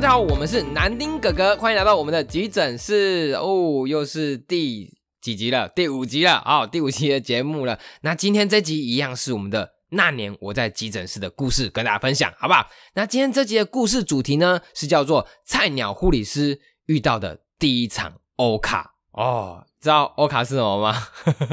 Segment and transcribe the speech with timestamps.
[0.00, 5.68] 大家好，我们是南丁哥哥，欢迎来到我们的急诊室哦，又是第几集了？
[5.68, 7.78] 第五集了啊、第五集的节目了。
[8.00, 12.66] 那今天这集一样是我们的那年我在急诊室的故事，跟大家分享，好不好？
[12.94, 19.66] 那今天这集的故事主题呢，是叫做菜鸟护理师遇到的第一场欧卡哦。
[19.82, 20.96] 知道欧卡是什么吗？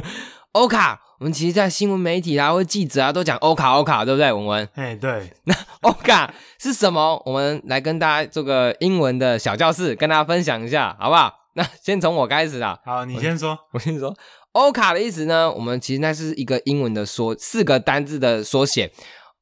[0.52, 4.32] 欧卡，我们其实，在新闻媒体啊，或者记者啊，都讲欧卡欧卡，对不对？
[4.32, 7.22] 文文，哎，对， 那欧卡是什么？
[7.24, 11.32] 我们来跟大家做个英文的小教室，跟大家分享一下，好不好？
[11.54, 12.78] 那先从我开始啦。
[12.84, 13.56] 好，你先说。
[13.72, 14.12] 我跟你说，
[14.52, 18.90] 欧卡的意思呢，我们其实那是一个英文的缩四个单字的缩写。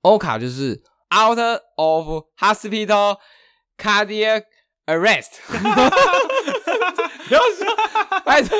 [0.02, 0.82] 欧卡就是
[1.14, 1.38] out
[1.77, 3.16] of hospital
[3.78, 4.42] cardiac
[4.86, 5.28] arrest。
[7.28, 8.59] 不要说，拜托，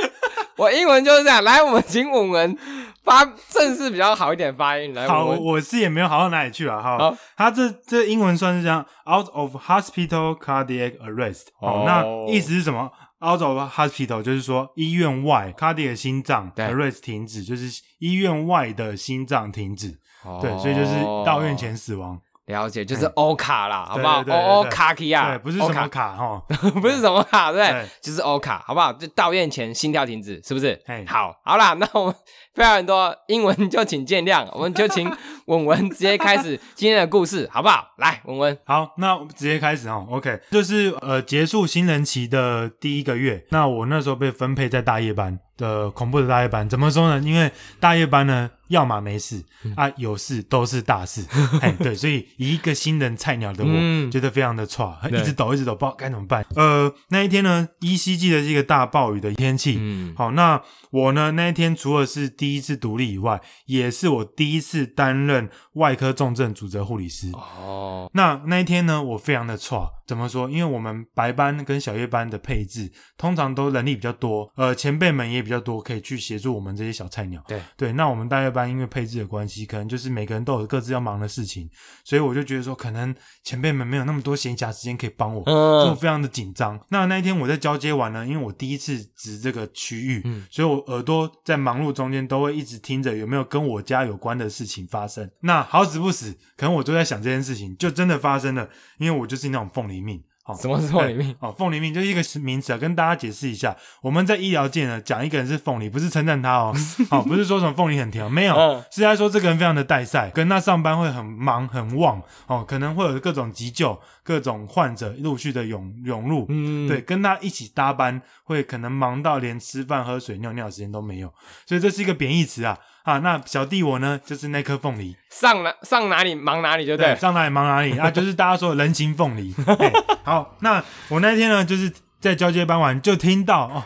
[0.57, 1.43] 我英文就是这样。
[1.45, 2.57] 来，我们请我们
[3.03, 4.95] 发正式比较好一点发音。
[4.95, 6.81] 来，好，我是也没有好到哪里去啊。
[6.81, 11.47] 好哈，他这这英文算是这样，out of hospital cardiac arrest。
[11.61, 12.91] 哦哦，那意思是什么
[13.21, 19.99] ？out of hospital 就是说医院外，cardiac 心脏，arrest 停止，就是医院外的心脏停止。
[20.41, 20.95] 对，所以就是
[21.27, 22.21] 到院前死亡。
[22.53, 24.22] 了解，就是欧卡啦，好不好？
[24.22, 26.41] 对对对欧欧对卡基亚，不是什么卡哈。
[26.81, 27.84] 不是什么卡，对？
[28.00, 28.92] 就是欧卡，好不好？
[28.92, 31.05] 就到院前心跳停止，是不是嘿？
[31.09, 32.14] 好，好啦， 那我们
[32.55, 35.11] 非常很多英文就请见谅，我们就请
[35.47, 37.89] 文文直接开始今天的故事，好不好？
[37.97, 40.06] 来，文文，好，那我们直接开始哦。
[40.11, 46.69] OK，就是呃，结束新人期的第一个月，那我那时候被分配在大夜班的恐怖的大夜班。
[46.69, 47.19] 怎么说呢？
[47.25, 47.50] 因为
[47.81, 51.23] 大夜班呢，要么没事、嗯啊，有事都是大事。
[51.61, 56.45] 哎，对，所以以一个新人菜鸟的我，嗯觉得非常的差，一直抖，一直抖，不知道该怎么办。
[56.56, 59.77] 呃，那一天呢，依稀记得是一个大暴雨的天气。
[59.78, 67.31] 嗯，好，那我呢那一天除了是第一次独立以外，也是我第一次担任外科重症主责护理师。
[67.34, 70.49] 哦，那那一天呢，我非常的差，怎么说？
[70.49, 77.43] 因为我们白班跟小夜班的配置通常都人力比较多，呃，前辈们也比较多，可以去协助我们这些小菜鸟。
[77.47, 81.69] 对对，那我们大夜班因为配置的关系，可能就是每个人都有各自要忙的事情，
[82.05, 86.78] 所以我就觉得说，可能前辈们没有那么多闲暇时间可以帮我，所以我嗯，非常的紧张。
[86.91, 95.31] 那那一天我在交接完呢，因为我第一次值这个区域，嗯所以我耳朵在忙碌中间都会一直听着有没有跟我家有关的事情发生。
[95.41, 98.69] 那好死不死，可能我都在想这件事情，就真的发生了，
[98.99, 100.22] 因为我就是那种凤梨命。
[100.44, 101.36] 好、什么是凤梨命？
[101.38, 103.76] 哦，凤梨命就是一个名词啊，跟大家解释一下。
[104.03, 106.75] 我们在医疗界呢，讲一个人是凤梨，不是称赞他哦，
[107.10, 121.32] 哦，不是说什么凤梨很甜，没有，嗯是在说这个人非常的带赛，跟他上班会很忙很旺哦，可能会有各种急救、各种患者陆续的涌涌入，嗯，对，，跟他一起搭班，会可能忙到连吃饭、喝水、尿尿的时间都没有，
[121.66, 123.19] 所以这是一个贬义词啊啊！
[123.19, 127.17] 那小弟我呢，就是那颗凤梨，上哪上哪里忙哪里，就对。
[127.17, 129.53] 上哪里忙哪里啊，就是大家说的人情凤梨。
[129.67, 129.93] 嘿
[130.23, 133.83] 好，那我那天呢，就是在交接班完就听到哦，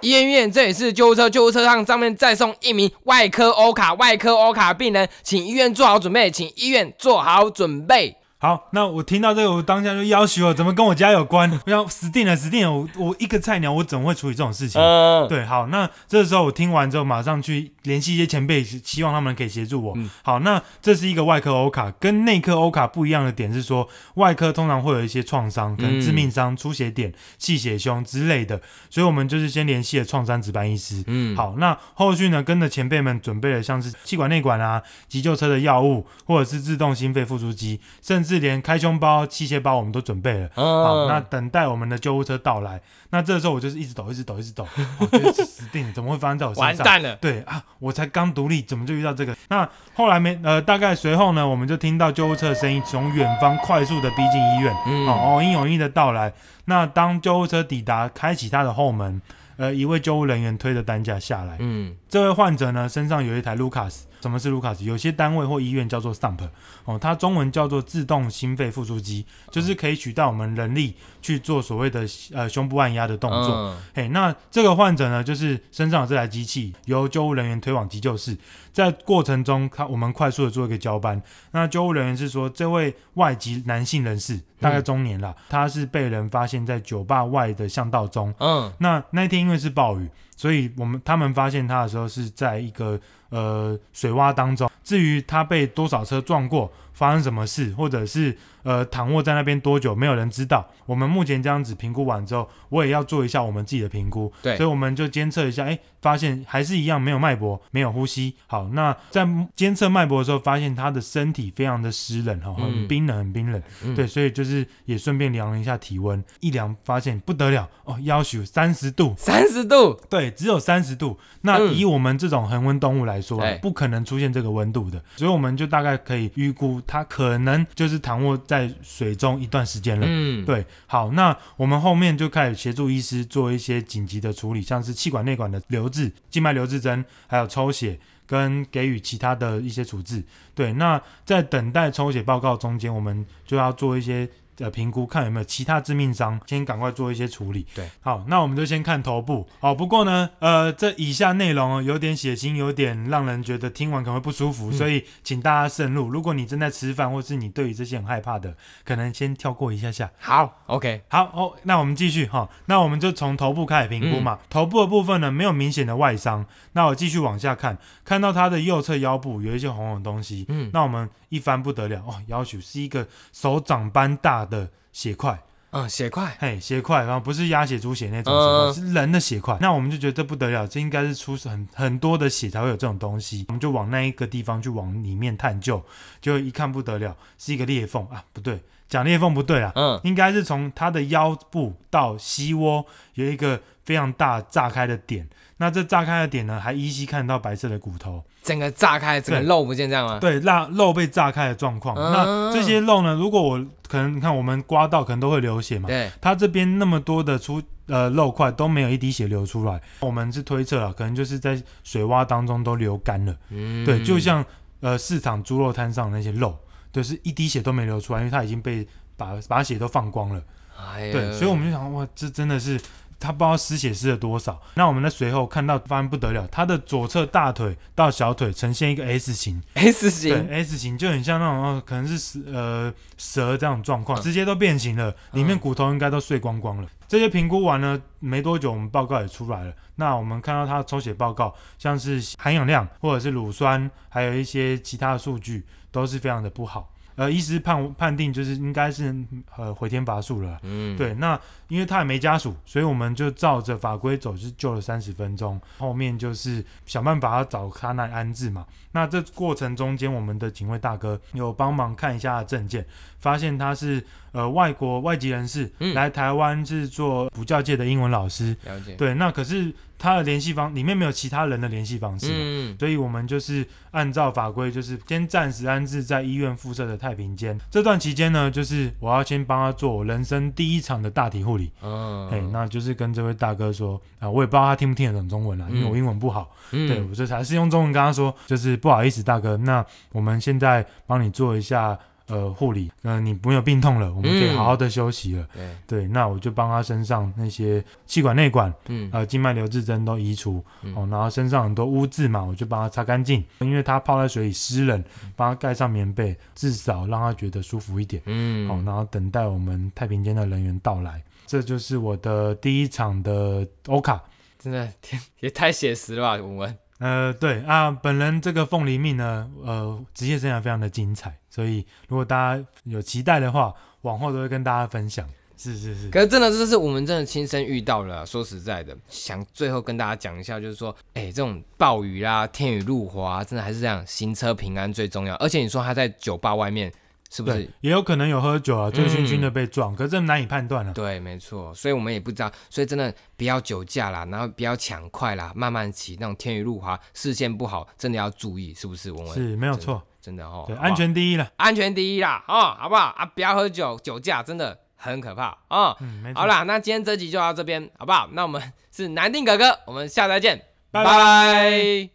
[0.00, 8.16] 医院医院，这里是救护车，救护车上上面再送一名外科欧卡外科欧卡病人，请医院做好准备，请医院做好准备。
[8.42, 11.48] 好，那我听到这个，我当下就要求我怎么跟我家有关？
[11.64, 12.72] 我想死定了，死定了！
[12.72, 14.82] 我我一个菜鸟，我怎么会处理这种事情？
[14.82, 19.92] 嗯，对，好，那这时候我听完之后，马上去联系一些前辈，希望他们可以协助我。
[19.94, 28.60] 嗯好，那这是一个外科欧卡，跟内科欧卡不一样的点是说，外科通常会有一些创伤，可能致命伤、出血点、气血胸之类的，
[28.90, 31.04] 所以我们就是先联系了创伤值班医师。
[31.06, 40.48] 嗯，好，那后续呢，跟着前辈们准备了像是气管内管啊、急救车的药物，或者是自动心肺复苏机，甚至连开胸包、器械包我们都准备了。
[40.56, 42.80] 嗯，好，那等待我们的救护车到来。
[43.10, 44.66] 那这时候我就是一直抖，一直抖，一直抖，
[44.98, 46.64] 我觉得死定了，怎么会发生在我身上？
[46.64, 47.16] 完蛋了。
[47.16, 49.36] 对啊，我才刚独立，怎么就遇到这个？
[49.48, 56.32] 那后来没呃，大概随后呢，我们就听到救护车的声音从远方快速的逼近医院，嗯哦，哦，英勇毅的到来。
[56.64, 59.20] 那当救护车抵达，开启它的后门，
[59.56, 61.56] 呃，一位救护人员推着担架下来。
[61.58, 64.02] 嗯这位患者呢，身上有一台 Lucas。
[64.22, 66.38] 什么是卢卡斯有些单位或医院叫做 Stump，
[66.84, 73.50] 哦，它中文叫做自动心肺复苏机，就是可以取代我们人力去做所谓的呃胸部按压的动作。
[73.52, 78.36] 嗯嘿，那这个患者呢，就是身上有这台机器，由救护人员推往急救室，
[78.72, 81.20] 在过程中，他我们快速的做一个交班。
[81.50, 88.32] 那救护人员是说，这位外籍男性人士，大概中年啦，他是被人发现在酒吧外的巷道中。
[88.38, 90.08] 嗯那那天因为是暴雨，
[90.42, 92.98] 所以我们他们发现他的时候是在一个
[93.28, 94.68] 呃水洼当中。
[94.82, 100.68] 至于他被多少车撞过，发生什么事，或者是呃躺卧在那边多久，没有人知道。
[100.86, 104.56] 我们目前这样子评估完之后，我也要做一下我们自己的评估，对。
[104.56, 108.34] 所以我们就监测一下，哎，发现还是一样没有脉搏，没有呼吸。
[108.46, 109.26] 好，那在
[109.56, 113.62] 监测脉搏的时候，发现他的身体非常的湿冷哈，很嗯冰冷，很冰冷。
[113.84, 113.94] 嗯。
[113.94, 121.18] 对，所以就是也顺便量了一下体温，一量发现不得了哦，要求三十度，三十度，对，只有三十度。
[121.40, 121.72] 那嗯。
[121.72, 130.06] 以我们这种恒温动物来说啊，不可能出现这个温度的，所以我们就大概可以预估它可能就是躺卧在水中一段时间了。
[130.06, 140.22] 嗯，对，好，那我们后面就开始协助医师做一些紧急的处理，像是气管内管的留置、静脉留置针，还有抽血跟给予其他的一些处置。
[140.54, 144.28] 对，那在等待抽血报告中间，我们就要做一些。
[144.58, 147.66] 呃，评估看有没有其他致命伤，先赶快做一些处理。
[147.74, 149.48] 对，好，那我们就先看头部。
[149.60, 156.08] 好，不过呢，呃，这以下内容哦有点血腥，有点让人觉得听完可能会不舒服，嗯所以请大家慎入。
[156.08, 158.54] 如果你正在吃饭，或是你对于这些很害怕的，
[158.84, 160.10] 可能先跳过一下下。
[160.18, 164.38] 好，OK，好哦，那我们继续哈，那我们就从头部开始评估嘛。
[164.50, 166.44] 头部的部分呢，没有明显的外伤。
[166.72, 170.44] 那我继续往下看，看到他的右侧腰部有一些红红的东西。
[170.48, 179.56] 嗯，那我们一翻不得了哦，要求是一个手掌般大的血块，嗯，血块，嘿，血块，然后不是鸭血、猪血那种血嗯块，是人的血块。
[179.60, 183.46] 那我们就觉得这不得了，这应该是出很很多的血才会有这种东西。
[183.48, 185.82] 我们就往那一个地方去往里面探究，
[186.20, 192.84] 就一看不得了，是一个裂缝啊，不对，讲裂缝不对啊，嗯，应该是从他的腰部到膝窝
[193.14, 195.28] 有一个非常大炸开的点。
[195.58, 200.18] 那这炸开的点呢，还依稀看到白色的骨头，整个炸开，整个肉不见这样吗？
[200.18, 201.96] 对，肉肉被炸开的状况。
[201.96, 205.88] 嗯那这些肉呢，如果我可能，你看我们刮到，可能都会流血嘛。
[205.88, 213.36] 对，它这边那么多的出呃肉块都没有一滴血流出来，我们是推测啊，可能就是在水洼当中都流干了。
[213.50, 214.44] 嗯，对，就像
[214.80, 216.58] 呃市场猪肉摊上那些肉，
[216.92, 218.86] 就是一滴血都没流出来，因为他已经被
[219.16, 220.42] 把把血都放光了。
[220.76, 222.80] 哎，对，所以我们就想，哇，这真的是
[223.22, 224.60] 他不知道失血失了多少。
[224.74, 236.88] 那我们在随后看到，发现不得了，他的左侧大腿到小腿呈现一个 S 型，S 对型，，S 型就很像那种，哦、可能是蛇呃蛇这种状况，直接都变形了，里面骨头应该都碎光光了。
[237.06, 239.72] 这些评估完了没多久，我们报告也出来了。
[239.96, 246.90] 那我们看到他的抽血报告，像是含氧量或者是乳酸，还有一些其他的数据，都是非常的不好。
[247.14, 249.14] 呃，医师判判定就是应该是
[249.56, 250.58] 呃回天乏术了。
[250.62, 251.38] 嗯，对，那
[251.68, 255.60] 因为他也没家属，所以我们就照着法规走，就是救了三十分钟。
[255.78, 258.66] 后面就是想办法他找他那安置嘛。
[258.92, 262.84] 那这过程中间，我们的警卫大哥有帮忙看一下证件，
[263.18, 268.56] 发现他是呃外国外籍人士，嗯来台湾是做补教界的英文老师。
[268.64, 272.26] 了解，对，那可是他的联系方里面没有其他人的联系方式。
[272.28, 277.56] 嗯，所以我们就是按照法规，就是先暂时安置在医院附设的太平间。
[277.70, 281.70] 这段期间呢，就是我要先帮他做我人生第一场的大体护理。
[281.82, 286.50] 嗯，哎、那就是跟这位大哥说啊、我也不知道他听不听得懂中文啦，因为我英文不好。
[286.72, 295.46] 嗯对，我这才是用中文跟他说，就是不好意思，大哥，那我们现在帮你做一下呃护理，呃，你没有病痛了，我们可以嗯好好的休息了。
[295.54, 305.02] 对，对，那我就帮他身上那些气管内管、嗯，呃静脉留置针都移除，嗯哦，然后身上很多污渍嘛，我就帮他擦干净，因为他泡在水里湿冷，
[305.36, 308.22] 帮他盖上棉被，至少让他觉得舒服一点。
[308.26, 311.22] 嗯，好、然后等待我们太平间的人员到来。
[311.46, 314.22] 这就是我的第一场的欧卡。
[314.58, 325.28] 真的天 也太写实了吧，文文，呃，对啊，本人这个凤梨命呢，呃，职业生涯非常的精彩，所以如果大家有期待的话，往后都会跟大家分享。
[325.56, 328.24] 是是是，可是真的，这是我们真的亲身遇到了啊。
[328.24, 335.34] 说实在的，想最后跟大家讲一下，就是说，哎，这种暴雨啦、天雨路滑，真的还是这样，行车平安最重要。
[335.36, 336.92] 而且你说他在酒吧外面，
[337.34, 340.92] 是不是？，也有可能有喝酒啊，醉醺醺的被撞，可是这难以判断啊。
[340.92, 349.10] 对，没错，所以我们也不知道，所以真的不要酒驾啦，然后不要抢快啦， 慢慢骑，那种天雨路滑，视线不好，真的要注意，是不是？
[349.10, 351.50] 文文是没有错，真的哦，对，安全第一了。
[351.56, 353.24] 安全第一啦，哦，好不好啊？
[353.24, 355.96] 不要喝酒，酒驾真的很可怕哦。
[356.00, 356.34] 嗯。
[356.34, 358.28] 好，啦，那今天这集就到这边，好不好？
[358.32, 358.62] 那我们
[358.94, 362.10] 是南定哥哥，我们下次再见，拜拜